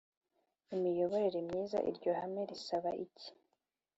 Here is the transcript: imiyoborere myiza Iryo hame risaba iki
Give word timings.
imiyoborere 0.73 1.39
myiza 1.47 1.77
Iryo 1.89 2.11
hame 2.19 2.41
risaba 2.49 2.89
iki 3.05 3.29